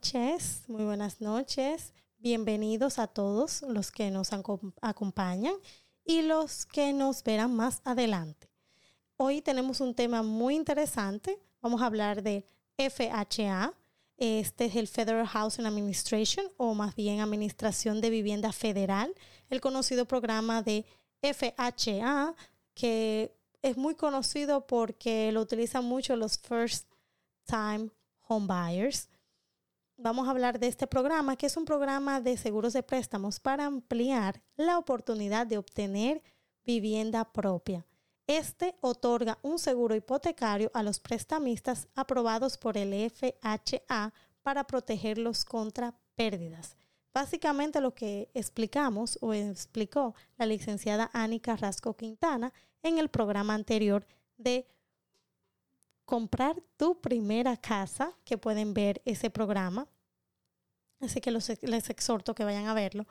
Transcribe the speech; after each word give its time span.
noches, 0.00 0.62
muy 0.66 0.84
buenas 0.84 1.20
noches. 1.20 1.92
Bienvenidos 2.16 2.98
a 2.98 3.06
todos 3.06 3.60
los 3.68 3.90
que 3.90 4.10
nos 4.10 4.30
acompañan 4.80 5.52
y 6.06 6.22
los 6.22 6.64
que 6.64 6.94
nos 6.94 7.22
verán 7.22 7.54
más 7.54 7.82
adelante. 7.84 8.48
Hoy 9.18 9.42
tenemos 9.42 9.82
un 9.82 9.94
tema 9.94 10.22
muy 10.22 10.56
interesante. 10.56 11.38
Vamos 11.60 11.82
a 11.82 11.86
hablar 11.86 12.22
de 12.22 12.46
FHA. 12.78 13.74
Este 14.16 14.64
es 14.64 14.76
el 14.76 14.88
Federal 14.88 15.26
Housing 15.26 15.66
Administration 15.66 16.46
o 16.56 16.72
más 16.72 16.94
bien 16.96 17.20
Administración 17.20 18.00
de 18.00 18.08
Vivienda 18.08 18.52
Federal, 18.52 19.14
el 19.50 19.60
conocido 19.60 20.06
programa 20.06 20.62
de 20.62 20.86
FHA 21.20 22.34
que 22.72 23.36
es 23.60 23.76
muy 23.76 23.94
conocido 23.96 24.66
porque 24.66 25.30
lo 25.30 25.42
utilizan 25.42 25.84
mucho 25.84 26.16
los 26.16 26.38
First 26.38 26.90
Time 27.44 27.90
Home 28.28 28.46
Buyers. 28.46 29.10
Vamos 30.02 30.26
a 30.26 30.30
hablar 30.30 30.58
de 30.58 30.66
este 30.66 30.86
programa, 30.86 31.36
que 31.36 31.44
es 31.44 31.58
un 31.58 31.66
programa 31.66 32.22
de 32.22 32.38
seguros 32.38 32.72
de 32.72 32.82
préstamos 32.82 33.38
para 33.38 33.66
ampliar 33.66 34.40
la 34.56 34.78
oportunidad 34.78 35.46
de 35.46 35.58
obtener 35.58 36.22
vivienda 36.64 37.30
propia. 37.30 37.84
Este 38.26 38.76
otorga 38.80 39.36
un 39.42 39.58
seguro 39.58 39.94
hipotecario 39.94 40.70
a 40.72 40.82
los 40.82 41.00
prestamistas 41.00 41.86
aprobados 41.94 42.56
por 42.56 42.78
el 42.78 42.94
FHA 43.10 44.14
para 44.42 44.64
protegerlos 44.66 45.44
contra 45.44 45.94
pérdidas. 46.14 46.76
Básicamente 47.12 47.82
lo 47.82 47.94
que 47.94 48.30
explicamos 48.32 49.18
o 49.20 49.34
explicó 49.34 50.14
la 50.38 50.46
licenciada 50.46 51.10
Ani 51.12 51.40
Carrasco 51.40 51.94
Quintana 51.94 52.54
en 52.82 52.96
el 52.96 53.10
programa 53.10 53.52
anterior 53.52 54.06
de 54.38 54.66
comprar 56.10 56.60
tu 56.76 57.00
primera 57.00 57.56
casa, 57.56 58.16
que 58.24 58.36
pueden 58.36 58.74
ver 58.74 59.00
ese 59.04 59.30
programa. 59.30 59.86
Así 60.98 61.20
que 61.20 61.30
les 61.30 61.88
exhorto 61.88 62.34
que 62.34 62.42
vayan 62.42 62.66
a 62.66 62.74
verlo. 62.74 63.06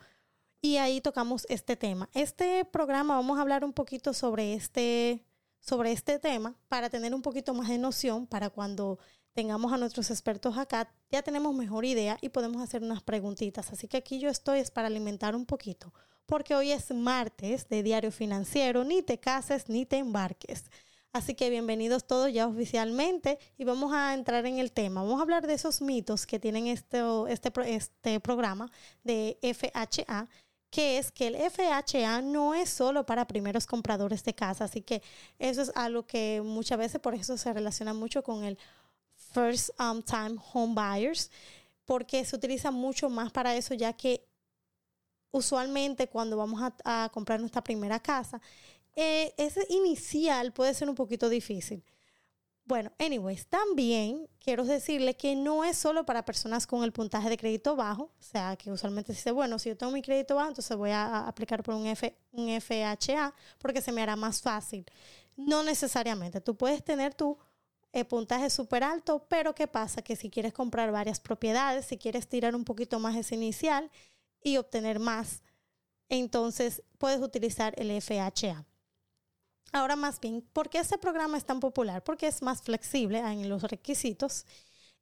Y 0.60 0.76
ahí 0.76 1.00
tocamos 1.00 1.46
este 1.48 1.76
tema. 1.76 2.10
Este 2.12 2.66
programa 2.66 3.16
vamos 3.16 3.38
a 3.38 3.40
hablar 3.40 3.64
un 3.64 3.72
poquito 3.72 4.12
sobre 4.12 4.52
este, 4.52 5.24
sobre 5.60 5.92
este 5.92 6.18
tema 6.18 6.54
para 6.68 6.90
tener 6.90 7.14
un 7.14 7.22
poquito 7.22 7.54
más 7.54 7.68
de 7.70 7.78
noción 7.78 8.26
para 8.26 8.50
cuando 8.50 8.98
tengamos 9.32 9.72
a 9.72 9.78
nuestros 9.78 10.10
expertos 10.10 10.58
acá, 10.58 10.92
ya 11.10 11.22
tenemos 11.22 11.54
mejor 11.54 11.86
idea 11.86 12.18
y 12.20 12.28
podemos 12.28 12.60
hacer 12.60 12.82
unas 12.82 13.02
preguntitas. 13.02 13.72
Así 13.72 13.88
que 13.88 13.96
aquí 13.96 14.18
yo 14.18 14.28
estoy 14.28 14.58
es 14.58 14.70
para 14.70 14.88
alimentar 14.88 15.34
un 15.34 15.46
poquito, 15.46 15.94
porque 16.26 16.54
hoy 16.54 16.72
es 16.72 16.90
martes 16.90 17.66
de 17.70 17.82
Diario 17.82 18.12
Financiero, 18.12 18.84
ni 18.84 19.00
te 19.00 19.18
cases 19.18 19.70
ni 19.70 19.86
te 19.86 19.96
embarques. 19.96 20.64
Así 21.12 21.34
que 21.34 21.50
bienvenidos 21.50 22.06
todos 22.06 22.32
ya 22.32 22.46
oficialmente 22.46 23.38
y 23.58 23.64
vamos 23.64 23.92
a 23.92 24.14
entrar 24.14 24.46
en 24.46 24.58
el 24.58 24.70
tema. 24.70 25.02
Vamos 25.02 25.18
a 25.18 25.22
hablar 25.22 25.44
de 25.44 25.54
esos 25.54 25.82
mitos 25.82 26.24
que 26.24 26.38
tienen 26.38 26.68
este, 26.68 27.00
este, 27.28 27.50
este 27.74 28.20
programa 28.20 28.70
de 29.02 29.36
FHA 29.42 30.28
que 30.70 30.98
es 30.98 31.10
que 31.10 31.26
el 31.26 31.36
FHA 31.50 32.22
no 32.22 32.54
es 32.54 32.70
solo 32.70 33.04
para 33.04 33.26
primeros 33.26 33.66
compradores 33.66 34.22
de 34.22 34.34
casa, 34.34 34.64
así 34.64 34.82
que 34.82 35.02
eso 35.40 35.62
es 35.62 35.72
algo 35.74 36.06
que 36.06 36.40
muchas 36.44 36.78
veces 36.78 37.00
por 37.00 37.14
eso 37.14 37.36
se 37.36 37.52
relaciona 37.52 37.92
mucho 37.92 38.22
con 38.22 38.44
el 38.44 38.56
first 39.16 39.70
um, 39.80 40.00
time 40.02 40.36
home 40.52 40.74
buyers, 40.74 41.30
porque 41.84 42.24
se 42.24 42.36
utiliza 42.36 42.70
mucho 42.70 43.10
más 43.10 43.32
para 43.32 43.56
eso, 43.56 43.74
ya 43.74 43.92
que 43.92 44.24
usualmente 45.32 46.08
cuando 46.08 46.36
vamos 46.36 46.60
a, 46.84 47.08
comprar 47.12 47.40
nuestra 47.40 47.62
primera 47.62 48.00
casa, 48.00 48.40
eh, 48.96 49.34
ese 49.36 49.66
inicial 49.68 50.52
puede 50.52 50.74
ser 50.74 50.88
un 50.88 50.94
poquito 50.94 51.28
difícil. 51.28 51.84
Bueno, 52.64 52.92
anyways, 52.98 53.48
también 53.48 54.28
quiero 54.38 54.64
decirle 54.64 55.16
que 55.16 55.34
no 55.34 55.64
es 55.64 55.76
solo 55.76 56.06
para 56.06 56.24
personas 56.24 56.66
con 56.66 56.84
el 56.84 56.92
puntaje 56.92 57.28
de 57.28 57.36
crédito 57.36 57.74
bajo, 57.74 58.04
o 58.04 58.22
sea, 58.22 58.54
que 58.56 58.70
usualmente 58.70 59.12
dice, 59.12 59.32
bueno, 59.32 59.58
si 59.58 59.70
yo 59.70 59.76
tengo 59.76 59.90
mi 59.90 60.02
crédito 60.02 60.36
bajo, 60.36 60.50
entonces 60.50 60.76
voy 60.76 60.90
a 60.90 61.26
aplicar 61.26 61.64
por 61.64 61.74
un, 61.74 61.86
F, 61.86 62.16
un 62.30 62.48
FHA 62.60 63.34
porque 63.58 63.80
se 63.82 63.90
me 63.90 64.02
hará 64.02 64.14
más 64.14 64.40
fácil. 64.40 64.86
No 65.36 65.64
necesariamente, 65.64 66.40
tú 66.40 66.56
puedes 66.56 66.84
tener 66.84 67.12
tu 67.14 67.36
el 67.92 68.06
puntaje 68.06 68.50
súper 68.50 68.84
alto, 68.84 69.26
pero 69.28 69.54
¿qué 69.54 69.66
pasa? 69.66 70.02
Que 70.02 70.14
si 70.14 70.30
quieres 70.30 70.52
comprar 70.52 70.92
varias 70.92 71.18
propiedades, 71.18 71.86
si 71.86 71.98
quieres 71.98 72.28
tirar 72.28 72.54
un 72.54 72.64
poquito 72.64 73.00
más 73.00 73.16
ese 73.16 73.34
inicial 73.34 73.90
y 74.42 74.58
obtener 74.58 75.00
más, 75.00 75.42
entonces 76.08 76.82
puedes 76.98 77.20
utilizar 77.20 77.74
el 77.76 77.90
FHA. 78.00 78.64
Ahora 79.72 79.96
más 79.96 80.20
bien, 80.20 80.42
¿por 80.52 80.68
qué 80.68 80.78
este 80.78 80.98
programa 80.98 81.38
es 81.38 81.44
tan 81.44 81.60
popular? 81.60 82.02
Porque 82.02 82.26
es 82.26 82.42
más 82.42 82.62
flexible 82.62 83.18
en 83.18 83.48
los 83.48 83.62
requisitos. 83.62 84.44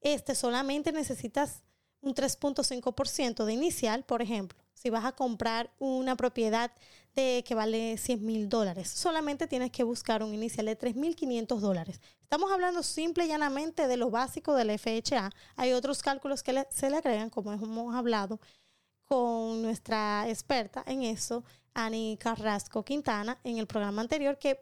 Este 0.01 0.35
solamente 0.35 0.93
necesitas 0.93 1.63
un 2.01 2.15
3.5% 2.15 3.45
de 3.45 3.53
inicial, 3.53 4.05
por 4.05 4.23
ejemplo. 4.23 4.59
Si 4.75 4.91
vas 4.91 5.05
a 5.05 5.13
comprar 5.13 5.73
una 5.79 6.17
propiedad 6.17 6.71
de 7.17 7.43
que 7.47 7.55
vale 7.55 7.97
100 7.99 8.25
mil 8.25 8.49
dólares, 8.49 8.89
solamente 8.91 9.49
tienes 9.49 9.73
que 9.73 9.83
buscar 9.83 10.23
un 10.23 10.33
inicial 10.33 10.67
de 10.67 10.79
3.500 10.79 11.59
dólares. 11.59 12.01
Estamos 12.21 12.53
hablando 12.53 12.83
simple 12.83 13.25
y 13.25 13.29
llanamente 13.29 13.89
de 13.89 13.97
lo 13.97 14.11
básico 14.11 14.55
del 14.55 14.79
FHA. 14.79 15.31
Hay 15.57 15.73
otros 15.73 16.03
cálculos 16.03 16.43
que 16.43 16.65
se 16.71 16.91
le 16.91 16.97
agregan, 16.97 17.31
como 17.31 17.53
hemos 17.53 17.95
hablado 17.95 18.39
con 19.05 19.63
nuestra 19.63 20.29
experta 20.29 20.85
en 20.87 21.03
eso, 21.03 21.43
Ani 21.79 22.17
Carrasco 22.19 22.85
Quintana, 22.85 23.39
en 23.45 23.59
el 23.59 23.69
programa 23.69 24.03
anterior, 24.03 24.37
que 24.37 24.59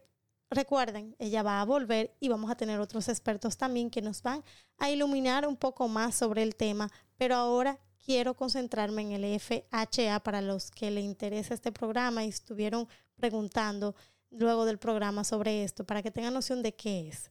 recuerden, 0.50 1.16
ella 1.18 1.42
va 1.42 1.60
a 1.60 1.64
volver 1.64 2.14
y 2.20 2.28
vamos 2.28 2.50
a 2.50 2.56
tener 2.56 2.78
otros 2.78 3.08
expertos 3.08 3.56
también 3.56 3.90
que 3.90 4.02
nos 4.02 4.22
van 4.22 4.44
a 4.78 4.90
iluminar 4.90 5.46
un 5.46 5.56
poco 5.56 5.88
más 5.88 6.14
sobre 6.14 6.42
el 6.42 6.54
tema, 6.54 6.90
pero 7.16 7.34
ahora 7.34 7.80
quiero 8.04 8.34
concentrarme 8.34 9.02
en 9.02 9.12
el 9.12 9.40
FHA 9.40 10.20
para 10.20 10.42
los 10.42 10.70
que 10.70 10.90
le 10.90 11.00
interesa 11.00 11.54
este 11.54 11.72
programa 11.72 12.22
y 12.22 12.28
estuvieron 12.28 12.86
preguntando 13.16 13.96
luego 14.30 14.66
del 14.66 14.78
programa 14.78 15.24
sobre 15.24 15.64
esto, 15.64 15.84
para 15.84 16.02
que 16.02 16.10
tengan 16.10 16.34
noción 16.34 16.62
de 16.62 16.74
qué 16.74 17.08
es. 17.08 17.30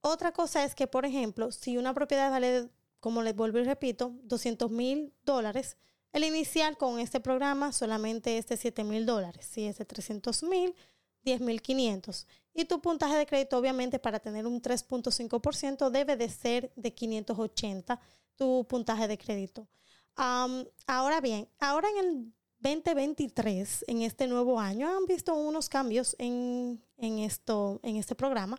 otra 0.00 0.32
cosa 0.32 0.64
es 0.64 0.74
que, 0.74 0.86
por 0.88 1.06
ejemplo, 1.06 1.52
si 1.52 1.78
una 1.78 1.94
propiedad 1.94 2.30
vale, 2.30 2.68
como 2.98 3.22
les 3.22 3.36
vuelvo 3.36 3.58
y 3.58 3.64
repito, 3.64 4.12
200 4.24 4.70
mil 4.70 5.14
dólares, 5.24 5.76
el 6.16 6.24
inicial 6.24 6.78
con 6.78 6.98
este 6.98 7.20
programa 7.20 7.72
solamente 7.72 8.38
es 8.38 8.46
de 8.46 8.56
7 8.56 8.84
mil 8.84 9.04
dólares. 9.04 9.46
Si 9.52 9.66
es 9.66 9.76
de 9.76 9.84
300 9.84 10.44
mil, 10.44 10.74
10.500. 11.26 12.24
Y 12.54 12.64
tu 12.64 12.80
puntaje 12.80 13.16
de 13.16 13.26
crédito, 13.26 13.58
obviamente, 13.58 13.98
para 13.98 14.18
tener 14.18 14.46
un 14.46 14.62
3.5% 14.62 15.90
debe 15.90 16.16
de 16.16 16.30
ser 16.30 16.72
de 16.74 16.94
580 16.94 18.00
tu 18.34 18.64
puntaje 18.66 19.08
de 19.08 19.18
crédito. 19.18 19.68
ahora 20.16 21.20
bien, 21.20 21.48
ahora 21.58 21.88
en 21.90 21.98
el 21.98 22.32
2023, 22.60 23.84
en 23.86 24.00
este 24.00 24.26
nuevo 24.26 24.58
año, 24.58 24.88
han 24.88 25.04
visto 25.04 25.34
unos 25.34 25.68
cambios 25.68 26.16
en, 26.18 26.80
esto, 26.96 27.78
en 27.82 27.96
este 27.96 28.14
programa. 28.14 28.58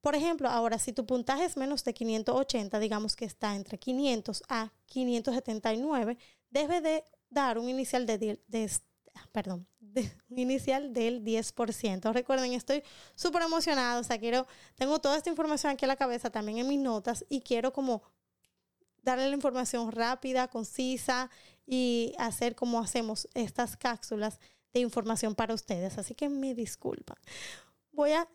Por 0.00 0.14
ejemplo, 0.14 0.48
ahora 0.48 0.78
si 0.78 0.92
tu 0.92 1.04
puntaje 1.04 1.44
es 1.44 1.58
menos 1.58 1.84
de 1.84 1.92
580, 1.92 2.78
digamos 2.78 3.16
que 3.16 3.26
está 3.26 3.54
entre 3.54 3.76
500 3.76 4.42
a 4.48 4.72
579, 4.86 6.16
debe 6.56 6.80
de 6.80 7.04
dar 7.28 7.58
un 7.58 7.68
inicial 7.68 8.06
de, 8.06 8.16
de 8.18 8.70
perdón, 9.32 9.66
de, 9.78 10.10
un 10.28 10.38
inicial 10.38 10.92
del 10.92 11.22
10%. 11.22 12.12
Recuerden, 12.12 12.52
estoy 12.52 12.82
súper 13.14 13.42
emocionada, 13.42 14.00
o 14.00 14.04
sea, 14.04 14.18
quiero, 14.18 14.46
tengo 14.74 14.98
toda 14.98 15.16
esta 15.16 15.30
información 15.30 15.72
aquí 15.72 15.84
en 15.84 15.88
la 15.88 15.96
cabeza, 15.96 16.30
también 16.30 16.58
en 16.58 16.68
mis 16.68 16.78
notas, 16.78 17.24
y 17.28 17.40
quiero 17.40 17.72
como 17.72 18.02
darle 19.02 19.28
la 19.28 19.34
información 19.34 19.92
rápida, 19.92 20.48
concisa 20.48 21.30
y 21.66 22.14
hacer 22.18 22.54
como 22.54 22.80
hacemos 22.80 23.28
estas 23.34 23.76
cápsulas 23.76 24.40
de 24.72 24.80
información 24.80 25.34
para 25.34 25.54
ustedes. 25.54 25.98
Así 25.98 26.14
que 26.14 26.28
me 26.28 26.54
disculpan. 26.54 27.16
Voy 27.92 28.12
a 28.12 28.26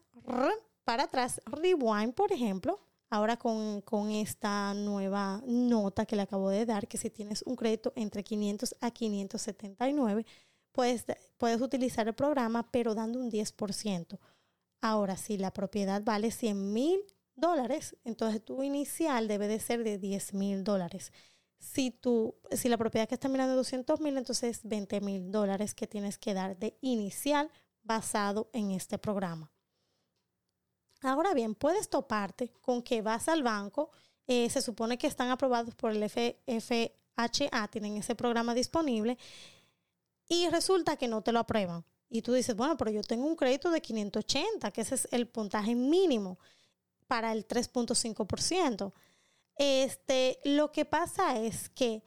para 0.83 1.03
atrás, 1.03 1.41
rewind, 1.45 2.13
por 2.13 2.31
ejemplo, 2.31 2.79
ahora 3.11 3.37
con, 3.37 3.81
con, 3.81 4.09
esta 4.09 4.73
nueva 4.73 5.43
nota 5.45 6.05
que 6.05 6.15
le 6.15 6.23
acabo 6.23 6.49
de 6.49 6.65
dar, 6.65 6.87
que 6.87 6.97
si 6.97 7.09
tienes 7.09 7.43
un 7.43 7.55
crédito 7.57 7.91
entre 7.95 8.23
500 8.23 8.75
a 8.79 8.89
579, 8.89 10.25
puedes, 10.71 11.05
puedes 11.37 11.61
utilizar 11.61 12.07
el 12.07 12.13
programa, 12.15 12.71
pero 12.71 12.95
dando 12.95 13.19
un 13.19 13.29
10%. 13.29 14.17
Ahora, 14.79 15.17
si 15.17 15.37
la 15.37 15.51
propiedad 15.51 16.01
vale 16.01 16.31
100 16.31 16.73
mil 16.73 17.01
dólares, 17.35 17.97
entonces 18.05 18.43
tu 18.43 18.63
inicial 18.63 19.27
debe 19.27 19.49
de 19.49 19.59
ser 19.59 19.83
de 19.83 19.97
10 19.97 20.33
mil 20.33 20.63
dólares. 20.63 21.11
Si, 21.59 21.91
tu, 21.91 22.35
si 22.51 22.69
la 22.69 22.77
propiedad 22.77 23.09
que 23.09 23.15
está 23.15 23.27
mirando 23.27 23.57
200 23.57 23.99
mil, 23.99 24.17
entonces 24.17 24.57
es 24.57 24.63
20 24.63 25.01
mil 25.01 25.31
dólares 25.31 25.75
que 25.75 25.85
tienes 25.85 26.17
que 26.17 26.33
dar 26.33 26.57
de 26.57 26.77
inicial 26.79 27.51
basado 27.83 28.49
en 28.53 28.71
este 28.71 28.97
programa. 28.97 29.51
Ahora 31.01 31.33
bien, 31.33 31.55
puedes 31.55 31.89
toparte 31.89 32.51
con 32.61 32.83
que 32.83 33.01
vas 33.01 33.27
al 33.27 33.41
banco, 33.43 33.89
eh, 34.27 34.49
se 34.49 34.61
supone 34.61 34.97
que 34.97 35.07
están 35.07 35.29
aprobados 35.29 35.73
por 35.75 35.91
el 35.91 36.03
FHA, 36.03 37.67
tienen 37.69 37.97
ese 37.97 38.15
programa 38.15 38.53
disponible 38.53 39.17
y 40.27 40.47
resulta 40.49 40.95
que 40.97 41.07
no 41.07 41.21
te 41.21 41.31
lo 41.31 41.39
aprueban. 41.39 41.83
Y 42.09 42.21
tú 42.21 42.33
dices, 42.33 42.55
bueno, 42.55 42.77
pero 42.77 42.91
yo 42.91 43.01
tengo 43.01 43.25
un 43.25 43.35
crédito 43.35 43.71
de 43.71 43.81
580, 43.81 44.71
que 44.71 44.81
ese 44.81 44.95
es 44.95 45.07
el 45.11 45.27
puntaje 45.27 45.75
mínimo 45.75 46.37
para 47.07 47.31
el 47.31 47.47
3.5%. 47.47 48.93
Este, 49.55 50.39
lo 50.43 50.71
que 50.71 50.85
pasa 50.85 51.37
es 51.39 51.69
que 51.69 52.03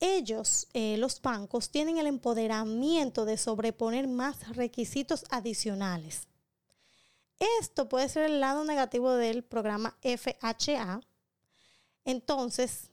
ellos, 0.00 0.68
eh, 0.72 0.96
los 0.96 1.20
bancos, 1.20 1.70
tienen 1.70 1.98
el 1.98 2.06
empoderamiento 2.06 3.24
de 3.24 3.36
sobreponer 3.36 4.06
más 4.08 4.56
requisitos 4.56 5.24
adicionales. 5.30 6.28
Esto 7.60 7.88
puede 7.88 8.08
ser 8.08 8.24
el 8.24 8.40
lado 8.40 8.64
negativo 8.64 9.12
del 9.14 9.42
programa 9.42 9.96
FHA. 10.02 11.00
Entonces, 12.04 12.90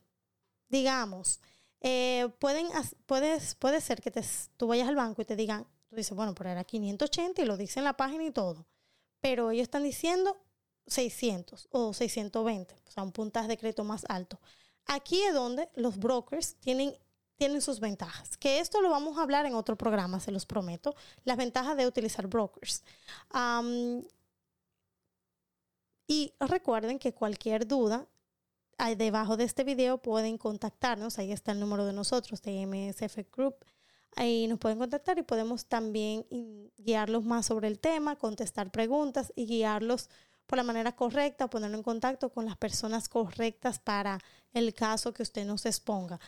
digamos, 0.70 1.40
eh, 1.82 2.30
pueden, 2.40 2.68
puedes, 3.06 3.56
puede 3.56 3.82
ser 3.82 4.02
que 4.02 4.12
te, 4.12 4.24
tú 4.58 4.68
vayas 4.68 4.88
al 4.88 4.96
banco 4.96 5.22
y 5.22 5.26
te 5.26 5.36
digan, 5.36 5.66
tú 5.90 5.96
dices, 5.96 6.16
bueno, 6.16 6.36
pero 6.36 6.50
era 6.50 6.64
580 6.64 7.42
y 7.42 7.46
lo 7.46 7.58
dice 7.58 7.80
en 7.80 7.86
la 7.86 7.94
página 7.94 8.26
y 8.26 8.32
todo, 8.32 8.66
pero 9.22 9.52
ellos 9.52 9.64
están 9.64 9.84
diciendo 9.84 10.38
600 10.88 11.70
o 11.72 11.94
620, 11.94 12.76
o 12.88 12.92
sea, 12.92 13.04
un 13.04 13.12
puntaje 13.12 13.48
de 13.48 13.58
crédito 13.58 13.84
más 13.84 14.06
alto. 14.10 14.40
Aquí 14.86 15.22
es 15.22 15.34
donde 15.34 15.70
los 15.76 15.98
brokers 15.98 16.56
tienen, 16.56 16.94
tienen 17.36 17.62
sus 17.62 17.80
ventajas, 17.80 18.36
que 18.38 18.60
esto 18.60 18.82
lo 18.82 18.90
vamos 18.90 19.18
a 19.18 19.22
hablar 19.22 19.46
en 19.46 19.56
otro 19.56 19.78
programa, 19.78 20.20
se 20.20 20.32
los 20.32 20.46
prometo, 20.46 20.96
las 21.24 21.38
ventajas 21.38 21.78
de 21.78 21.88
utilizar 21.88 22.28
brokers. 22.28 22.84
Y 26.10 26.34
recuerden 26.40 26.98
que 26.98 27.14
cualquier 27.14 27.68
duda, 27.68 28.08
debajo 28.98 29.38
de 29.38 29.44
este 29.44 29.64
video 29.64 30.00
pueden 30.00 30.40
contactarnos, 30.40 31.20
ahí 31.20 31.32
está 31.32 31.52
el 31.52 31.60
número 31.60 31.86
de 31.86 31.94
nosotros, 31.94 32.42
de 32.42 32.66
MSF 32.66 33.32
Group. 33.32 33.64
Ahí 34.16 34.48
nos 34.48 34.58
pueden 34.58 34.80
contactar 34.80 35.20
y 35.20 35.22
podemos 35.22 35.68
también 35.68 36.26
guiarlos 36.78 37.24
más 37.24 37.46
sobre 37.46 37.68
el 37.68 37.78
tema, 37.78 38.16
contestar 38.16 38.72
preguntas 38.72 39.32
y 39.36 39.46
guiarlos 39.46 40.10
por 40.48 40.58
la 40.58 40.64
manera 40.64 40.96
correcta, 40.96 41.48
ponerlo 41.48 41.78
en 41.78 41.84
contacto 41.84 42.32
con 42.32 42.46
las 42.46 42.58
personas 42.58 43.08
correctas 43.08 43.78
para 43.78 44.20
el 44.52 44.74
caso 44.74 45.14
que 45.14 45.22
usted 45.22 45.46
nos 45.46 45.68
exponga. 45.68 46.20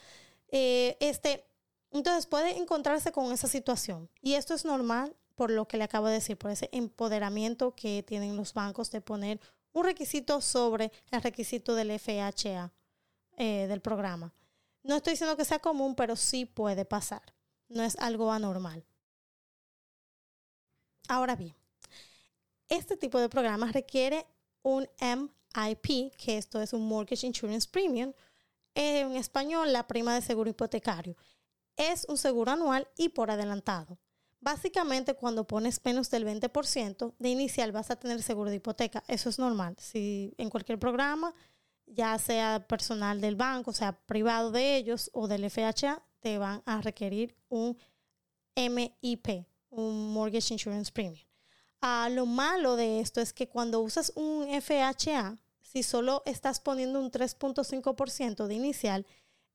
Eh, 0.50 0.96
este, 1.00 1.44
entonces 1.90 2.28
puede 2.28 2.56
encontrarse 2.56 3.12
con 3.12 3.32
esa 3.32 3.48
situación 3.48 4.12
y 4.22 4.36
esto 4.36 4.54
es 4.54 4.64
normal 4.64 5.16
por 5.34 5.50
lo 5.50 5.68
que 5.68 5.78
le 5.78 5.86
acabo 5.86 6.06
de 6.06 6.14
decir, 6.14 6.38
por 6.38 6.52
ese 6.52 6.70
empoderamiento 6.72 7.74
que 7.74 8.04
tienen 8.04 8.38
los 8.38 8.54
bancos 8.54 8.92
de 8.92 9.02
poner 9.02 9.40
un 9.74 9.84
requisito 9.84 10.42
sobre 10.42 10.92
el 11.12 11.22
requisito 11.22 11.76
del 11.76 11.98
FHA 12.00 12.72
eh, 13.38 13.68
del 13.68 13.82
programa. 13.82 14.34
No 14.84 14.98
estoy 14.98 15.14
diciendo 15.14 15.38
que 15.38 15.46
sea 15.46 15.60
común, 15.60 15.96
pero 15.96 16.16
sí 16.16 16.46
puede 16.46 16.86
pasar. 16.86 17.22
No 17.70 17.84
es 17.84 17.96
algo 17.98 18.32
anormal. 18.32 18.84
Ahora 21.08 21.36
bien, 21.36 21.56
este 22.70 22.98
tipo 22.98 23.20
de 23.20 23.30
programas 23.30 23.74
requiere 23.74 24.26
un 24.64 24.88
MIP, 25.00 26.16
que 26.16 26.38
esto 26.38 26.62
es 26.62 26.74
un 26.74 26.88
Mortgage 26.88 27.28
Insurance 27.28 27.68
Premium, 27.70 28.14
en 28.74 29.16
español 29.16 29.74
la 29.74 29.88
prima 29.88 30.16
de 30.16 30.22
seguro 30.22 30.50
hipotecario. 30.50 31.16
Es 31.76 32.06
un 32.08 32.18
seguro 32.18 32.52
anual 32.52 32.88
y 32.98 33.10
por 33.10 33.32
adelantado. 33.32 33.98
Básicamente, 34.42 35.14
cuando 35.14 35.48
pones 35.48 35.80
menos 35.86 36.10
del 36.10 36.26
20% 36.26 37.14
de 37.18 37.30
inicial 37.30 37.72
vas 37.72 37.92
a 37.92 37.96
tener 37.96 38.22
seguro 38.22 38.50
de 38.50 38.58
hipoteca. 38.58 39.04
Eso 39.08 39.30
es 39.30 39.40
normal. 39.40 39.76
Si 39.80 40.34
en 40.38 40.50
cualquier 40.50 40.80
programa, 40.80 41.34
ya 41.86 42.18
sea 42.18 42.66
personal 42.68 43.22
del 43.22 43.36
banco, 43.36 43.72
sea 43.72 43.94
privado 43.94 44.52
de 44.52 44.76
ellos 44.76 45.10
o 45.14 45.28
del 45.28 45.50
FHA, 45.50 46.04
te 46.20 46.38
van 46.38 46.62
a 46.66 46.82
requerir 46.82 47.36
un 47.50 47.78
MIP, 48.56 49.46
un 49.70 50.12
Mortgage 50.14 50.54
Insurance 50.54 50.92
Premium 50.92 51.32
lo 52.12 52.26
malo 52.26 52.76
de 52.76 53.00
esto 53.00 53.22
es 53.22 53.34
que 53.34 53.48
cuando 53.48 53.80
usas 53.82 54.12
un 54.16 54.48
FHA, 54.62 55.38
si 55.62 55.84
solo 55.84 56.22
estás 56.26 56.60
poniendo 56.60 57.00
un 57.00 57.12
3.5% 57.12 58.46
de 58.46 58.54
inicial, 58.54 59.06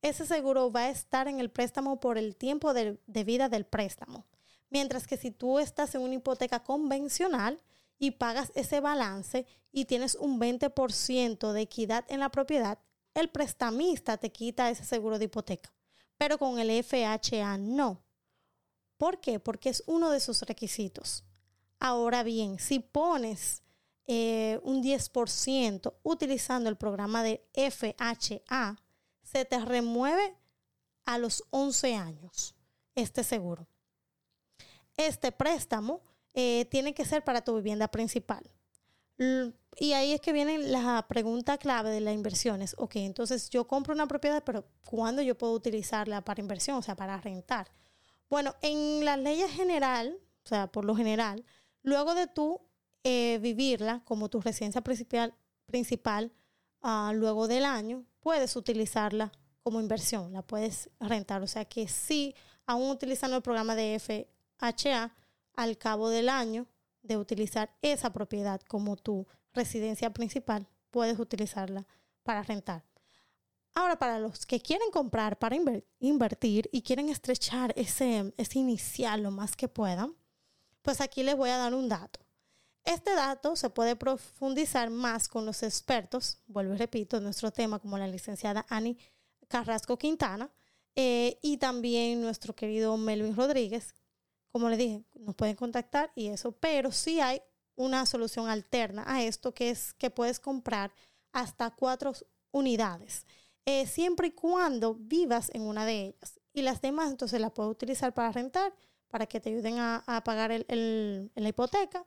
ese 0.01 0.25
seguro 0.25 0.71
va 0.71 0.81
a 0.81 0.89
estar 0.89 1.27
en 1.27 1.39
el 1.39 1.49
préstamo 1.49 1.99
por 1.99 2.17
el 2.17 2.35
tiempo 2.35 2.73
de, 2.73 2.97
vida 3.07 3.49
del 3.49 3.65
préstamo. 3.65 4.25
Mientras 4.69 5.07
que 5.07 5.17
si 5.17 5.31
tú 5.31 5.59
estás 5.59 5.95
en 5.95 6.01
una 6.01 6.15
hipoteca 6.15 6.63
convencional 6.63 7.61
y 7.97 8.11
pagas 8.11 8.51
ese 8.55 8.79
balance 8.79 9.45
y 9.71 9.85
tienes 9.85 10.15
un 10.15 10.39
20% 10.39 11.51
de 11.51 11.61
equidad 11.61 12.05
en 12.09 12.19
la 12.19 12.29
propiedad, 12.29 12.79
el 13.13 13.29
prestamista 13.29 14.17
te 14.17 14.31
quita 14.31 14.69
ese 14.69 14.83
seguro 14.83 15.17
de 15.17 15.25
hipoteca. 15.25 15.73
Pero 16.17 16.37
con 16.37 16.59
el 16.59 16.83
FHA 16.83 17.57
no. 17.57 18.03
¿Por 18.97 19.19
qué? 19.19 19.39
Porque 19.39 19.69
es 19.69 19.83
uno 19.87 20.09
de 20.09 20.19
sus 20.19 20.41
requisitos. 20.41 21.23
Ahora 21.79 22.23
bien, 22.23 22.59
si 22.59 22.79
pones 22.79 23.61
eh, 24.05 24.59
un 24.63 24.81
10% 24.81 25.93
utilizando 26.03 26.69
el 26.69 26.77
programa 26.77 27.23
de 27.23 27.47
FHA, 27.53 28.77
se 29.21 29.45
te 29.45 29.59
remueve 29.59 30.35
a 31.05 31.17
los 31.17 31.43
11 31.51 31.95
años 31.95 32.55
este 32.95 33.23
seguro. 33.23 33.67
Este 34.97 35.31
préstamo 35.31 36.01
eh, 36.33 36.65
tiene 36.69 36.93
que 36.93 37.05
ser 37.05 37.23
para 37.23 37.41
tu 37.41 37.55
vivienda 37.55 37.87
principal. 37.87 38.43
Y 39.77 39.93
ahí 39.93 40.11
es 40.13 40.21
que 40.21 40.31
viene 40.31 40.59
la 40.59 41.07
pregunta 41.07 41.57
clave 41.57 41.89
de 41.89 42.01
las 42.01 42.13
inversiones. 42.13 42.75
Ok, 42.77 42.97
entonces 42.97 43.49
yo 43.49 43.65
compro 43.67 43.93
una 43.93 44.07
propiedad, 44.07 44.43
pero 44.43 44.65
¿cuándo 44.85 45.21
yo 45.21 45.37
puedo 45.37 45.53
utilizarla 45.53 46.21
para 46.21 46.41
inversión? 46.41 46.77
O 46.77 46.81
sea, 46.83 46.95
para 46.95 47.19
rentar. 47.19 47.71
Bueno, 48.29 48.55
en 48.61 49.05
la 49.05 49.17
ley 49.17 49.41
general, 49.49 50.19
o 50.43 50.47
sea, 50.47 50.67
por 50.67 50.85
lo 50.85 50.95
general, 50.95 51.45
Luego 51.87 52.15
de 52.15 52.27
tú 52.27 52.59
eh, 53.05 53.39
vivirla 53.41 54.01
como 54.03 54.27
tu 54.27 54.41
residencia 54.41 54.81
principal, 54.81 55.33
principal 55.67 56.33
ah, 56.81 57.13
luego 57.15 57.47
del 57.47 57.63
año, 57.63 58.03
puedes 58.19 58.57
utilizarla 58.57 59.31
como 59.63 59.79
inversión, 59.79 60.33
la 60.33 60.41
puedes 60.41 60.89
rentar. 60.99 61.41
O 61.43 61.47
sea 61.47 61.63
que 61.63 61.87
sí, 61.87 62.35
aún 62.65 62.91
utilizando 62.91 63.37
el 63.37 63.41
programa 63.41 63.73
de 63.73 63.95
FHA, 64.59 65.15
al 65.53 65.77
cabo 65.77 66.09
del 66.09 66.29
año 66.29 66.67
de 67.01 67.17
utilizar 67.17 67.71
esa 67.81 68.11
propiedad 68.11 68.61
como 68.61 68.95
tu 68.95 69.27
residencia 69.53 70.11
principal, 70.11 70.67
puedes 70.91 71.19
utilizarla 71.19 71.85
para 72.23 72.43
rentar. 72.43 72.83
Ahora, 73.73 73.99
para 73.99 74.19
los 74.19 74.45
que 74.45 74.59
quieren 74.59 74.89
comprar 74.91 75.37
para 75.37 75.55
invertir 75.99 76.69
y 76.71 76.81
quieren 76.81 77.09
estrechar 77.09 77.73
ese, 77.75 78.33
ese 78.37 78.59
inicial 78.59 79.21
lo 79.21 79.31
más 79.31 79.55
que 79.55 79.67
puedan, 79.67 80.15
pues 80.81 80.99
aquí 80.99 81.21
les 81.21 81.37
voy 81.37 81.49
a 81.49 81.57
dar 81.57 81.73
un 81.73 81.87
dato. 81.87 82.19
Este 82.83 83.13
dato 83.13 83.55
se 83.55 83.69
puede 83.69 83.95
profundizar 83.95 84.89
más 84.89 85.27
con 85.27 85.45
los 85.45 85.61
expertos, 85.61 86.39
vuelvo 86.47 86.73
y 86.73 86.77
repito, 86.77 87.19
nuestro 87.19 87.51
tema 87.51 87.79
como 87.79 87.97
la 87.97 88.07
licenciada 88.07 88.65
Ani 88.69 88.97
Carrasco 89.47 89.97
Quintana 89.97 90.49
eh, 90.95 91.37
y 91.41 91.57
también 91.57 92.21
nuestro 92.21 92.55
querido 92.55 92.97
Melvin 92.97 93.35
Rodríguez. 93.35 93.93
Como 94.51 94.69
les 94.69 94.77
dije, 94.77 95.03
nos 95.13 95.35
pueden 95.35 95.55
contactar 95.55 96.11
y 96.15 96.27
eso, 96.27 96.51
pero 96.51 96.91
sí 96.91 97.19
hay 97.19 97.41
una 97.75 98.05
solución 98.05 98.49
alterna 98.49 99.03
a 99.05 99.23
esto 99.23 99.53
que 99.53 99.69
es 99.69 99.93
que 99.93 100.09
puedes 100.09 100.39
comprar 100.39 100.91
hasta 101.31 101.69
cuatro 101.71 102.13
unidades, 102.51 103.25
eh, 103.65 103.85
siempre 103.85 104.27
y 104.27 104.31
cuando 104.31 104.95
vivas 104.95 105.51
en 105.53 105.61
una 105.61 105.85
de 105.85 106.07
ellas. 106.07 106.39
Y 106.53 106.63
las 106.63 106.81
demás 106.81 107.11
entonces 107.11 107.39
las 107.39 107.51
puedes 107.51 107.71
utilizar 107.71 108.13
para 108.13 108.31
rentar 108.31 108.73
para 109.09 109.25
que 109.25 109.39
te 109.39 109.49
ayuden 109.49 109.77
a, 109.79 110.21
pagar 110.25 110.51
el, 110.51 111.31
la 111.33 111.49
hipoteca, 111.49 112.05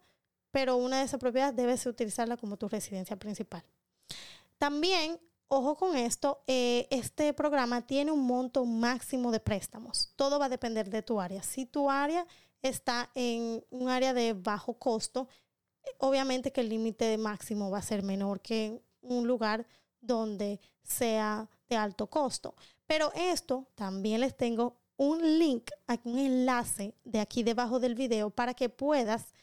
pero 0.50 0.76
una 0.76 0.99
de 0.99 1.04
esas 1.04 1.20
propiedades 1.20 1.56
debes 1.56 1.87
utilizarla 1.87 2.37
como 2.37 2.56
tu 2.56 2.68
residencia 2.68 3.16
principal. 3.16 3.64
También, 4.59 5.18
ojo 5.50 5.76
con 5.76 5.97
esto, 5.97 6.42
eh, 6.47 6.87
este 6.90 7.35
programa 7.35 7.83
tiene 7.83 8.12
un 8.12 8.25
monto 8.25 8.64
máximo 8.64 9.33
de 9.33 9.40
préstamos. 9.40 10.12
Todo 10.16 10.38
va 10.38 10.47
a 10.47 10.49
depender 10.49 10.88
de 10.88 11.02
tu 11.02 11.21
área. 11.21 11.42
Si 11.42 11.66
tu 11.66 11.90
área 11.90 12.25
está 12.62 13.11
en 13.14 13.64
un 13.71 13.88
área 13.88 14.14
de 14.14 14.33
bajo 14.33 14.75
costo, 14.75 15.28
obviamente 15.99 16.52
que 16.52 16.61
el 16.61 16.69
límite 16.69 17.19
máximo 17.19 17.69
va 17.69 17.78
a 17.78 17.83
ser 17.83 18.04
menor 18.04 18.40
que 18.40 18.80
un 19.02 19.26
lugar 19.26 19.66
donde 20.00 20.61
sea 20.85 21.49
de 21.69 21.76
alto 21.76 22.07
costo. 22.07 22.54
Pero 22.87 23.12
esto 23.14 23.66
también 23.75 24.21
les 24.21 24.37
tengo 24.37 24.76
un 24.97 25.38
link, 25.38 25.71
un 26.04 26.19
enlace 26.19 26.95
de 27.04 27.19
aquí 27.19 27.42
debajo 27.42 27.80
del 27.80 27.97
video 27.97 28.30
para 28.30 28.54
que 28.54 28.69
puedas 28.69 29.35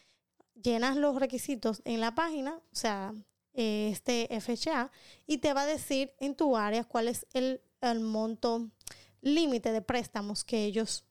llenar 0.54 0.96
los 0.96 1.16
requisitos 1.16 1.82
en 1.84 2.00
la 2.00 2.14
página, 2.14 2.56
o 2.56 2.76
sea, 2.76 3.14
este 3.58 4.28
FHA, 4.40 4.90
y 5.26 5.38
te 5.38 5.52
va 5.52 5.62
a 5.62 5.66
decir 5.66 6.12
en 6.18 6.34
tu 6.34 6.56
área 6.56 6.84
cuál 6.84 7.08
es 7.08 7.26
el, 7.32 7.60
el 7.80 8.00
monto 8.00 8.70
límite 9.20 9.72
de 9.72 9.82
préstamos 9.82 10.44
que 10.44 10.64
ellos 10.64 11.04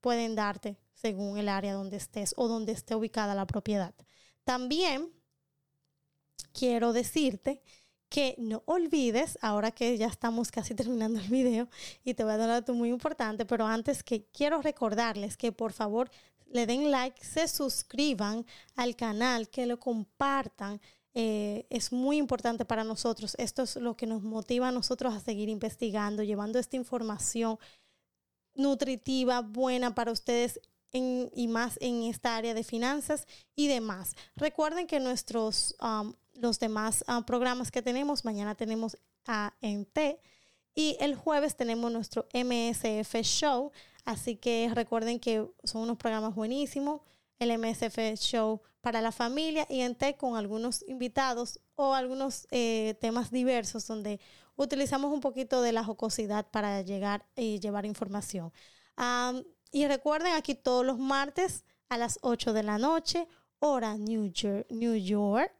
pueden 0.00 0.34
darte 0.34 0.76
según 0.94 1.38
el 1.38 1.48
área 1.48 1.74
donde 1.74 1.96
estés 1.96 2.34
o 2.36 2.48
donde 2.48 2.72
esté 2.72 2.94
ubicada 2.94 3.34
la 3.34 3.46
propiedad. 3.46 3.94
También 4.44 5.12
quiero 6.52 6.92
decirte 6.92 7.62
que 8.08 8.34
no 8.36 8.62
olvides, 8.66 9.38
ahora 9.40 9.70
que 9.70 9.96
ya 9.96 10.06
estamos 10.06 10.50
casi 10.50 10.74
terminando 10.76 11.18
el 11.18 11.28
video 11.28 11.68
y 12.04 12.14
te 12.14 12.24
voy 12.24 12.34
a 12.34 12.36
dar 12.36 12.64
un 12.68 12.78
muy 12.78 12.90
importante, 12.90 13.46
pero 13.46 13.66
antes 13.66 14.02
que 14.02 14.26
quiero 14.26 14.60
recordarles 14.60 15.36
que 15.36 15.50
por 15.50 15.72
favor 15.72 16.10
le 16.46 16.66
den 16.66 16.90
like, 16.90 17.24
se 17.24 17.48
suscriban 17.48 18.44
al 18.76 18.94
canal, 18.94 19.48
que 19.48 19.64
lo 19.64 19.80
compartan 19.80 20.80
eh, 21.14 21.66
es 21.70 21.92
muy 21.92 22.16
importante 22.16 22.64
para 22.64 22.84
nosotros. 22.84 23.34
Esto 23.38 23.62
es 23.62 23.76
lo 23.76 23.96
que 23.96 24.06
nos 24.06 24.22
motiva 24.22 24.68
a 24.68 24.72
nosotros 24.72 25.14
a 25.14 25.20
seguir 25.20 25.48
investigando, 25.48 26.22
llevando 26.22 26.58
esta 26.58 26.76
información 26.76 27.58
nutritiva, 28.54 29.40
buena 29.40 29.94
para 29.94 30.12
ustedes 30.12 30.60
y 30.92 31.48
más 31.48 31.78
en 31.80 32.02
esta 32.02 32.36
área 32.36 32.52
de 32.52 32.64
finanzas 32.64 33.26
y 33.56 33.68
demás. 33.68 34.14
Recuerden 34.36 34.86
que 34.86 35.00
nuestros, 35.00 35.74
um, 35.80 36.12
los 36.34 36.58
demás 36.58 37.02
uh, 37.08 37.24
programas 37.24 37.70
que 37.70 37.80
tenemos, 37.80 38.24
mañana 38.24 38.54
tenemos 38.54 38.98
ANT 39.26 39.98
y 40.74 40.96
el 41.00 41.14
jueves 41.14 41.56
tenemos 41.56 41.90
nuestro 41.90 42.26
MSF 42.34 43.14
Show. 43.22 43.72
Así 44.04 44.36
que 44.36 44.70
recuerden 44.74 45.18
que 45.20 45.46
son 45.64 45.82
unos 45.82 45.96
programas 45.96 46.34
buenísimos. 46.34 47.00
El 47.42 47.58
MSF 47.58 47.98
Show 48.14 48.60
para 48.80 49.00
la 49.00 49.10
familia 49.10 49.66
y 49.68 49.80
en 49.80 49.96
TEC 49.96 50.16
con 50.16 50.36
algunos 50.36 50.84
invitados 50.86 51.58
o 51.74 51.92
algunos 51.92 52.46
eh, 52.52 52.94
temas 53.00 53.32
diversos 53.32 53.84
donde 53.88 54.20
utilizamos 54.54 55.12
un 55.12 55.20
poquito 55.20 55.60
de 55.60 55.72
la 55.72 55.82
jocosidad 55.82 56.48
para 56.52 56.82
llegar 56.82 57.26
y 57.34 57.58
llevar 57.58 57.84
información. 57.84 58.52
y 59.72 59.86
recuerden 59.88 60.34
aquí 60.34 60.54
todos 60.54 60.86
los 60.86 61.00
martes 61.00 61.64
a 61.88 61.98
las 61.98 62.20
8 62.22 62.52
de 62.52 62.62
la 62.62 62.78
noche, 62.78 63.26
hora 63.58 63.96
New 63.96 64.30
York, 64.30 64.66
New 64.70 64.94
York 64.94 65.52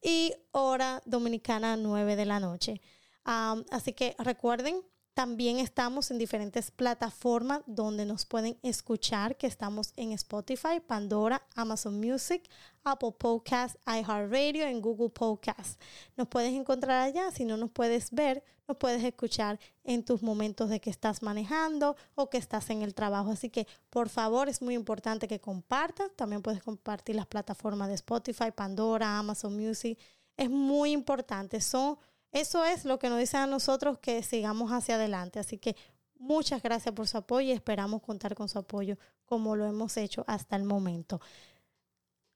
y 0.00 0.32
hora 0.52 1.02
dominicana 1.04 1.76
9 1.76 2.16
de 2.16 2.24
la 2.24 2.40
noche. 2.40 2.80
así 3.24 3.92
que 3.92 4.16
recuerden 4.18 4.82
también 5.18 5.58
estamos 5.58 6.12
en 6.12 6.18
diferentes 6.18 6.70
plataformas 6.70 7.62
donde 7.66 8.06
nos 8.06 8.24
pueden 8.24 8.56
escuchar, 8.62 9.36
que 9.36 9.48
estamos 9.48 9.92
en 9.96 10.12
Spotify, 10.12 10.78
Pandora, 10.78 11.42
Amazon 11.56 11.98
Music, 11.98 12.48
Apple 12.84 13.16
Podcasts, 13.18 13.76
iHeartRadio, 13.84 14.64
en 14.64 14.80
Google 14.80 15.08
Podcasts. 15.08 15.76
Nos 16.16 16.28
puedes 16.28 16.52
encontrar 16.52 17.02
allá, 17.02 17.32
si 17.32 17.44
no 17.44 17.56
nos 17.56 17.72
puedes 17.72 18.12
ver, 18.12 18.44
nos 18.68 18.76
puedes 18.76 19.02
escuchar 19.02 19.58
en 19.82 20.04
tus 20.04 20.22
momentos 20.22 20.70
de 20.70 20.80
que 20.80 20.90
estás 20.90 21.20
manejando 21.20 21.96
o 22.14 22.30
que 22.30 22.38
estás 22.38 22.70
en 22.70 22.82
el 22.82 22.94
trabajo. 22.94 23.32
Así 23.32 23.50
que, 23.50 23.66
por 23.90 24.10
favor, 24.10 24.48
es 24.48 24.62
muy 24.62 24.74
importante 24.74 25.26
que 25.26 25.40
compartas. 25.40 26.12
También 26.14 26.42
puedes 26.42 26.62
compartir 26.62 27.16
las 27.16 27.26
plataformas 27.26 27.88
de 27.88 27.94
Spotify, 27.94 28.52
Pandora, 28.54 29.18
Amazon 29.18 29.56
Music. 29.56 29.98
Es 30.36 30.48
muy 30.48 30.92
importante. 30.92 31.60
Son 31.60 31.98
eso 32.32 32.64
es 32.64 32.84
lo 32.84 32.98
que 32.98 33.08
nos 33.08 33.18
dice 33.18 33.36
a 33.36 33.46
nosotros 33.46 33.98
que 33.98 34.22
sigamos 34.22 34.70
hacia 34.70 34.96
adelante. 34.96 35.38
Así 35.38 35.58
que 35.58 35.76
muchas 36.18 36.62
gracias 36.62 36.94
por 36.94 37.08
su 37.08 37.18
apoyo 37.18 37.48
y 37.48 37.52
esperamos 37.52 38.02
contar 38.02 38.34
con 38.34 38.48
su 38.48 38.58
apoyo 38.58 38.96
como 39.24 39.56
lo 39.56 39.66
hemos 39.66 39.96
hecho 39.96 40.24
hasta 40.26 40.56
el 40.56 40.64
momento. 40.64 41.20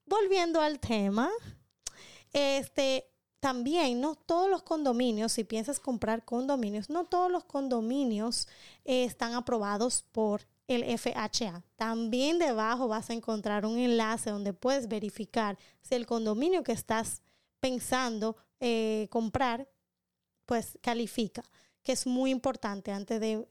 Volviendo 0.05 0.61
al 0.61 0.79
tema, 0.79 1.29
este 2.31 3.09
también 3.39 3.99
no 3.99 4.15
todos 4.15 4.49
los 4.49 4.63
condominios, 4.63 5.33
si 5.33 5.43
piensas 5.43 5.77
comprar 5.77 6.23
condominios, 6.23 6.89
no 6.89 7.03
todos 7.03 7.29
los 7.29 7.43
condominios 7.43 8.47
eh, 8.85 9.03
están 9.03 9.33
aprobados 9.33 10.05
por 10.13 10.47
el 10.67 10.97
FHA. 10.97 11.61
También 11.75 12.39
debajo 12.39 12.87
vas 12.87 13.09
a 13.09 13.13
encontrar 13.13 13.65
un 13.65 13.77
enlace 13.77 14.29
donde 14.29 14.53
puedes 14.53 14.87
verificar 14.87 15.57
si 15.81 15.95
el 15.95 16.05
condominio 16.05 16.63
que 16.63 16.71
estás 16.71 17.21
pensando 17.59 18.37
eh, 18.61 19.07
comprar 19.09 19.67
pues 20.53 20.77
califica, 20.81 21.43
que 21.81 21.93
es 21.93 22.05
muy 22.05 22.29
importante 22.29 22.91
antes 22.91 23.19
de 23.19 23.43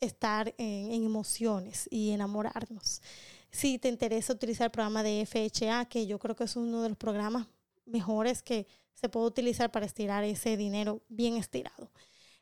estar 0.00 0.52
en, 0.58 1.04
emociones 1.04 1.86
y 1.88 2.10
enamorarnos. 2.10 3.00
Si 3.48 3.78
te 3.78 3.88
interesa 3.88 4.32
utilizar 4.32 4.64
el 4.64 4.70
programa 4.72 5.04
de 5.04 5.24
FHA, 5.24 5.84
que 5.84 6.08
yo 6.08 6.18
creo 6.18 6.34
que 6.34 6.42
es 6.42 6.56
uno 6.56 6.82
de 6.82 6.88
los 6.88 6.98
programas 6.98 7.46
mejores 7.86 8.42
que 8.42 8.66
se 8.92 9.08
puede 9.08 9.26
utilizar 9.26 9.70
para 9.70 9.86
estirar 9.86 10.24
ese 10.24 10.56
dinero 10.56 11.00
bien 11.08 11.36
estirado. 11.36 11.92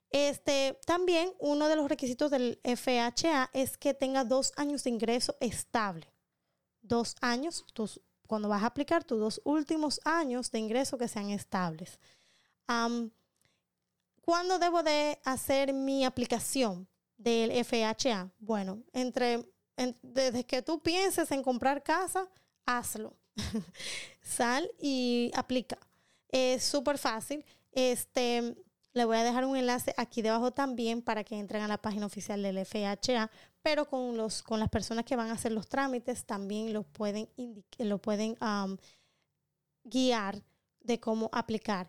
Este, 0.08 0.78
también 0.86 1.34
uno 1.38 1.68
de 1.68 1.76
los 1.76 1.86
requisitos 1.86 2.30
del 2.30 2.58
FHA 2.64 3.50
es 3.52 3.76
que 3.76 3.92
tenga 3.92 4.24
dos 4.24 4.54
años 4.56 4.82
de 4.84 4.88
ingreso 4.88 5.36
estable. 5.40 6.10
Dos 6.80 7.16
años, 7.20 7.66
cuando 8.26 8.48
vas 8.48 8.62
a 8.62 8.68
aplicar 8.68 9.04
tus 9.04 9.20
dos 9.20 9.42
últimos 9.44 10.00
años 10.06 10.50
de 10.50 10.58
ingreso 10.58 10.96
que 10.96 11.06
sean 11.06 11.28
estables. 11.28 12.00
¿Cuándo 14.26 14.58
debo 14.58 14.82
de 14.82 15.20
hacer 15.24 15.72
mi 15.72 16.04
aplicación 16.04 16.88
del 17.16 17.64
FHA? 17.64 18.28
Bueno, 18.40 18.82
entre, 18.92 19.48
desde 20.02 20.44
que 20.44 20.62
tú 20.62 20.80
pienses 20.82 21.30
en 21.30 21.44
comprar 21.44 21.84
casa, 21.84 22.28
hazlo. 22.64 23.16
Sal 24.22 24.68
y 24.80 25.30
aplica. 25.32 25.78
Es 26.28 26.64
súper 26.64 26.98
fácil. 26.98 27.44
Este, 27.70 28.56
le 28.94 29.04
voy 29.04 29.16
a 29.16 29.22
dejar 29.22 29.44
un 29.44 29.56
enlace 29.56 29.94
aquí 29.96 30.22
debajo 30.22 30.50
también 30.50 31.02
para 31.02 31.22
que 31.22 31.38
entren 31.38 31.62
a 31.62 31.68
la 31.68 31.78
página 31.78 32.06
oficial 32.06 32.42
del 32.42 32.66
FHA, 32.66 33.30
pero 33.62 33.88
con, 33.88 34.16
los, 34.16 34.42
con 34.42 34.58
las 34.58 34.70
personas 34.70 35.04
que 35.04 35.14
van 35.14 35.30
a 35.30 35.34
hacer 35.34 35.52
los 35.52 35.68
trámites 35.68 36.26
también 36.26 36.72
lo 36.72 36.82
pueden, 36.82 37.28
lo 37.78 37.98
pueden 37.98 38.36
guiar 39.84 40.42
de 40.80 40.98
cómo 40.98 41.30
aplicar. 41.32 41.88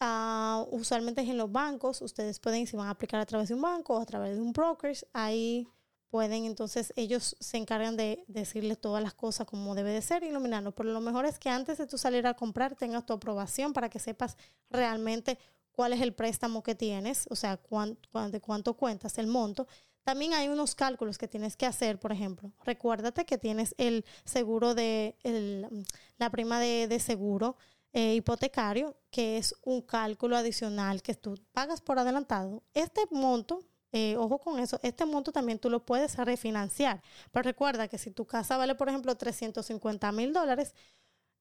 Uh, 0.00 0.62
usualmente 0.70 1.22
es 1.22 1.28
en 1.28 1.38
los 1.38 1.50
bancos, 1.50 2.02
ustedes 2.02 2.38
pueden, 2.38 2.68
si 2.68 2.76
van 2.76 2.86
a 2.86 2.90
aplicar 2.90 3.20
a 3.20 3.26
través 3.26 3.48
de 3.48 3.54
un 3.54 3.62
banco 3.62 3.96
o 3.96 4.00
a 4.00 4.06
través 4.06 4.36
de 4.36 4.40
un 4.40 4.52
broker, 4.52 4.96
ahí 5.12 5.66
pueden, 6.08 6.44
entonces 6.44 6.92
ellos 6.96 7.36
se 7.40 7.56
encargan 7.56 7.96
de 7.96 8.24
decirles 8.28 8.80
todas 8.80 9.02
las 9.02 9.14
cosas 9.14 9.46
como 9.46 9.74
debe 9.74 9.90
de 9.90 10.00
ser, 10.00 10.22
iluminarlo. 10.22 10.72
Pero 10.72 10.92
lo 10.92 11.00
mejor 11.00 11.26
es 11.26 11.38
que 11.38 11.48
antes 11.48 11.78
de 11.78 11.86
tú 11.86 11.98
salir 11.98 12.26
a 12.26 12.34
comprar 12.34 12.76
tengas 12.76 13.04
tu 13.06 13.12
aprobación 13.12 13.72
para 13.72 13.88
que 13.88 13.98
sepas 13.98 14.36
realmente 14.70 15.38
cuál 15.72 15.92
es 15.92 16.00
el 16.00 16.14
préstamo 16.14 16.62
que 16.62 16.74
tienes, 16.74 17.26
o 17.30 17.36
sea, 17.36 17.56
cuánto, 17.56 18.30
de 18.30 18.40
cuánto 18.40 18.74
cuentas, 18.74 19.18
el 19.18 19.26
monto. 19.26 19.66
También 20.02 20.32
hay 20.32 20.48
unos 20.48 20.74
cálculos 20.74 21.18
que 21.18 21.28
tienes 21.28 21.56
que 21.56 21.66
hacer, 21.66 22.00
por 22.00 22.12
ejemplo. 22.12 22.52
Recuérdate 22.64 23.26
que 23.26 23.36
tienes 23.36 23.74
el 23.78 24.04
seguro 24.24 24.74
de, 24.74 25.16
el, 25.22 25.86
la 26.16 26.30
prima 26.30 26.58
de, 26.60 26.88
de 26.88 26.98
seguro 26.98 27.56
eh, 27.98 28.14
hipotecario, 28.14 28.96
que 29.10 29.38
es 29.38 29.56
un 29.64 29.82
cálculo 29.82 30.36
adicional 30.36 31.02
que 31.02 31.14
tú 31.14 31.34
pagas 31.50 31.80
por 31.80 31.98
adelantado. 31.98 32.62
Este 32.72 33.00
monto, 33.10 33.58
eh, 33.90 34.16
ojo 34.16 34.38
con 34.38 34.60
eso, 34.60 34.78
este 34.84 35.04
monto 35.04 35.32
también 35.32 35.58
tú 35.58 35.68
lo 35.68 35.84
puedes 35.84 36.16
refinanciar. 36.16 37.02
Pero 37.32 37.42
recuerda 37.42 37.88
que 37.88 37.98
si 37.98 38.12
tu 38.12 38.24
casa 38.24 38.56
vale, 38.56 38.76
por 38.76 38.88
ejemplo, 38.88 39.16
350 39.16 40.12
mil 40.12 40.32
dólares 40.32 40.76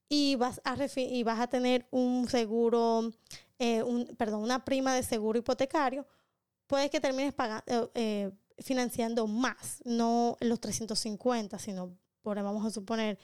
y 0.10 0.36
vas 0.36 0.60
a, 0.64 0.76
y 0.96 1.22
vas 1.22 1.40
a 1.40 1.46
tener 1.46 1.88
un 1.92 2.28
seguro, 2.28 3.12
eh, 3.60 3.84
un, 3.84 4.08
perdón, 4.18 4.42
una 4.42 4.66
prima 4.66 4.96
de 4.96 5.04
seguro 5.04 5.38
hipotecario, 5.38 6.08
puede 6.66 6.90
que 6.90 7.00
termines 7.00 7.36
pagando, 7.36 7.92
financiando 8.58 9.28
más, 9.28 9.84
no 9.86 10.38
los 10.40 10.60
350, 10.60 11.60
sino, 11.60 11.96
por, 12.24 12.42
vamos 12.42 12.66
a 12.66 12.72
suponer, 12.72 13.20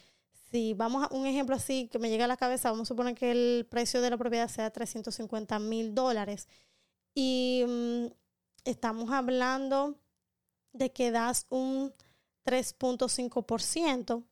si 0.54 0.74
vamos 0.76 1.04
a 1.04 1.10
un 1.16 1.26
ejemplo 1.26 1.56
así 1.56 1.88
que 1.88 1.98
me 1.98 2.12
llega 2.12 2.26
a 2.26 2.28
la 2.28 2.38
cabeza, 2.38 2.70
vamos 2.70 2.86
a 2.86 2.90
suponer 2.90 3.16
que 3.16 3.32
el 3.32 3.66
precio 3.66 4.04
de 4.04 4.12
la 4.12 4.18
propiedad 4.18 4.48
sea 4.48 4.70
350 4.70 5.58
mil 5.58 5.96
dólares 5.96 6.48
y 7.16 7.64
mm, 7.68 8.06
estamos 8.64 9.12
hablando 9.12 9.98
de 10.72 10.92
que 10.92 11.10
das 11.10 11.48
un 11.50 11.92
3.5%. 12.46 14.24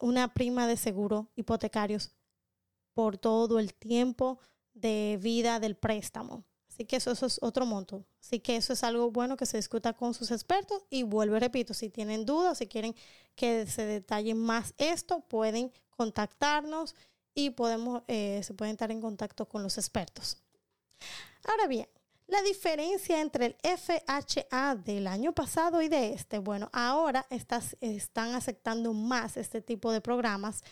una 0.00 0.32
prima 0.32 0.66
de 0.66 0.76
seguro 0.76 1.28
hipotecarios 1.36 2.14
por 2.94 3.18
todo 3.18 3.58
el 3.58 3.74
tiempo 3.74 4.38
de 4.72 5.18
vida 5.20 5.60
del 5.60 5.76
préstamo. 5.76 6.44
Así 6.74 6.86
que 6.86 6.96
eso, 6.96 7.12
es 7.12 7.38
otro 7.40 7.66
monto. 7.66 8.04
Así 8.20 8.40
que 8.40 8.56
eso 8.56 8.72
es 8.72 8.82
algo 8.82 9.12
bueno 9.12 9.36
que 9.36 9.46
se 9.46 9.56
discuta 9.56 9.92
con 9.92 10.12
sus 10.12 10.32
expertos. 10.32 10.82
Y 10.90 11.04
vuelvo 11.04 11.36
y 11.36 11.38
repito, 11.38 11.72
si 11.72 11.88
tienen 11.88 12.26
dudas, 12.26 12.58
si 12.58 12.66
quieren 12.66 12.96
que 13.36 13.64
se 13.68 13.84
detalle 13.84 14.34
más 14.34 14.74
esto, 14.76 15.20
pueden 15.20 15.72
contactarnos 15.90 16.96
y 17.32 17.50
podemos, 17.50 18.02
eh, 18.08 18.40
se 18.42 18.54
pueden 18.54 18.72
estar 18.72 18.90
en 18.90 19.00
contacto 19.00 19.46
con 19.46 19.62
los 19.62 19.78
expertos. 19.78 20.38
Ahora 21.44 21.68
bien, 21.68 21.88
la 22.26 22.42
diferencia 22.42 23.20
entre 23.20 23.46
el 23.46 23.56
FHA 23.62 24.74
del 24.74 25.06
año 25.06 25.32
pasado 25.32 25.80
y 25.80 25.88
de 25.88 26.12
este, 26.12 26.40
bueno, 26.40 26.70
ahora 26.72 27.24
están 27.30 28.34
aceptando 28.34 28.92
más 28.92 29.36
este 29.36 29.60
tipo 29.60 29.92
de 29.92 30.00
programas 30.00 30.64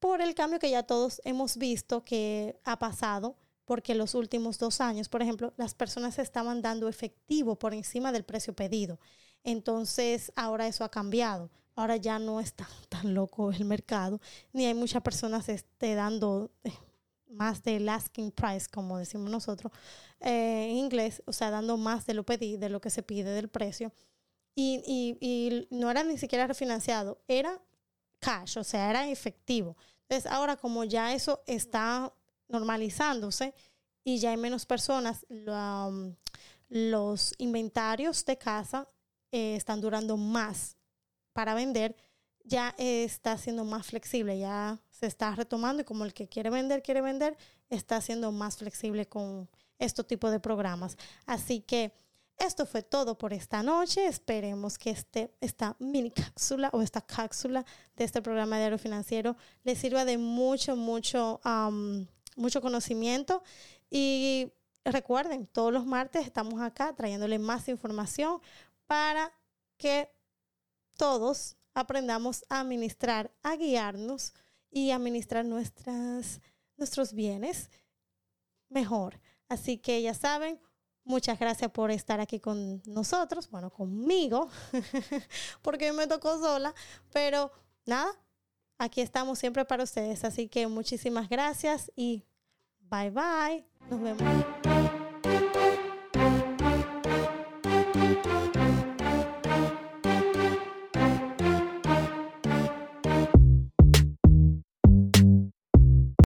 por 0.00 0.22
el 0.22 0.34
cambio 0.34 0.58
que 0.58 0.70
ya 0.70 0.82
todos 0.82 1.20
hemos 1.24 1.58
visto 1.58 2.04
que 2.04 2.58
ha 2.64 2.78
pasado, 2.78 3.36
porque 3.64 3.94
los 3.94 4.14
últimos 4.14 4.58
dos 4.58 4.80
años, 4.80 5.08
por 5.08 5.22
ejemplo, 5.22 5.52
las 5.56 5.74
personas 5.74 6.18
estaban 6.18 6.62
dando 6.62 6.88
efectivo 6.88 7.56
por 7.56 7.74
encima 7.74 8.12
del 8.12 8.24
precio 8.24 8.54
pedido. 8.54 8.98
Entonces, 9.42 10.32
ahora 10.36 10.66
eso 10.66 10.84
ha 10.84 10.90
cambiado. 10.90 11.50
Ahora 11.76 11.96
ya 11.96 12.18
no 12.18 12.40
está 12.40 12.68
tan 12.88 13.14
loco 13.14 13.50
el 13.52 13.64
mercado, 13.64 14.20
ni 14.52 14.66
hay 14.66 14.74
muchas 14.74 15.02
personas 15.02 15.48
este, 15.48 15.94
dando 15.94 16.50
eh, 16.62 16.72
más 17.28 17.62
del 17.62 17.88
asking 17.88 18.30
price, 18.30 18.68
como 18.70 18.98
decimos 18.98 19.30
nosotros 19.30 19.72
eh, 20.20 20.68
en 20.70 20.76
inglés, 20.76 21.22
o 21.26 21.32
sea, 21.32 21.50
dando 21.50 21.76
más 21.76 22.06
de 22.06 22.14
lo 22.14 22.24
pedido, 22.24 22.60
de 22.60 22.68
lo 22.68 22.80
que 22.80 22.90
se 22.90 23.02
pide 23.02 23.30
del 23.30 23.48
precio. 23.48 23.92
Y, 24.54 24.82
y, 24.86 25.18
y 25.20 25.66
no 25.70 25.90
era 25.90 26.04
ni 26.04 26.16
siquiera 26.16 26.46
refinanciado, 26.46 27.18
era 27.26 27.60
cash, 28.20 28.56
o 28.58 28.64
sea, 28.64 28.88
era 28.88 29.08
efectivo. 29.08 29.76
Entonces, 30.02 30.30
ahora 30.30 30.56
como 30.56 30.84
ya 30.84 31.12
eso 31.12 31.42
está 31.46 32.12
normalizándose 32.54 33.54
y 34.04 34.18
ya 34.18 34.30
hay 34.30 34.36
menos 34.36 34.64
personas, 34.64 35.26
um, 35.28 36.14
los 36.68 37.34
inventarios 37.38 38.24
de 38.24 38.38
casa 38.38 38.88
eh, 39.32 39.56
están 39.56 39.80
durando 39.80 40.16
más 40.16 40.76
para 41.32 41.54
vender, 41.54 41.96
ya 42.44 42.74
está 42.78 43.36
siendo 43.38 43.64
más 43.64 43.86
flexible, 43.86 44.38
ya 44.38 44.78
se 44.90 45.06
está 45.06 45.34
retomando 45.34 45.82
y 45.82 45.84
como 45.84 46.04
el 46.04 46.14
que 46.14 46.28
quiere 46.28 46.50
vender, 46.50 46.82
quiere 46.82 47.00
vender, 47.00 47.36
está 47.68 48.00
siendo 48.00 48.30
más 48.32 48.58
flexible 48.58 49.06
con 49.06 49.48
este 49.78 50.04
tipo 50.04 50.30
de 50.30 50.40
programas. 50.40 50.96
Así 51.26 51.60
que 51.60 51.92
esto 52.38 52.66
fue 52.66 52.82
todo 52.82 53.16
por 53.16 53.32
esta 53.32 53.62
noche. 53.62 54.06
Esperemos 54.06 54.78
que 54.78 54.90
este, 54.90 55.34
esta 55.40 55.76
mini 55.78 56.10
cápsula 56.10 56.70
o 56.72 56.82
esta 56.82 57.00
cápsula 57.00 57.64
de 57.96 58.04
este 58.04 58.20
programa 58.22 58.58
de 58.58 58.78
financiero 58.78 59.36
les 59.62 59.78
sirva 59.78 60.04
de 60.04 60.18
mucho, 60.18 60.76
mucho, 60.76 61.40
mucho 62.34 62.60
conocimiento. 62.60 63.42
Y 63.90 64.52
recuerden, 64.84 65.46
todos 65.46 65.72
los 65.72 65.86
martes 65.86 66.26
estamos 66.26 66.60
acá 66.60 66.94
trayéndole 66.94 67.38
más 67.38 67.68
información 67.68 68.40
para 68.86 69.32
que 69.76 70.10
todos 70.96 71.56
aprendamos 71.74 72.44
a 72.48 72.60
administrar, 72.60 73.32
a 73.42 73.56
guiarnos 73.56 74.34
y 74.70 74.90
administrar 74.90 75.44
nuestras, 75.44 76.40
nuestros 76.76 77.12
bienes 77.12 77.70
mejor. 78.68 79.20
Así 79.48 79.78
que 79.78 80.02
ya 80.02 80.14
saben, 80.14 80.60
muchas 81.04 81.38
gracias 81.38 81.70
por 81.70 81.90
estar 81.90 82.20
aquí 82.20 82.40
con 82.40 82.82
nosotros, 82.86 83.48
bueno, 83.50 83.70
conmigo, 83.70 84.48
porque 85.62 85.92
me 85.92 86.06
tocó 86.06 86.38
sola, 86.38 86.74
pero 87.12 87.52
nada, 87.86 88.10
aquí 88.78 89.00
estamos 89.00 89.38
siempre 89.38 89.64
para 89.64 89.84
ustedes. 89.84 90.24
Así 90.24 90.48
que 90.48 90.66
muchísimas 90.66 91.28
gracias 91.28 91.92
y 91.96 92.24
bye 92.80 93.10
bye. 93.10 93.64
Nos 93.90 94.00
vemos. 94.00 95.03